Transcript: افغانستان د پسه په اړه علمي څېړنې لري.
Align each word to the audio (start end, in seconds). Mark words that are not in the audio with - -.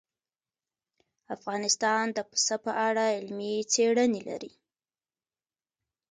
افغانستان 1.35 2.03
د 2.17 2.19
پسه 2.29 2.55
په 2.65 2.71
اړه 2.87 3.03
علمي 3.17 3.53
څېړنې 3.73 4.21
لري. 4.29 4.51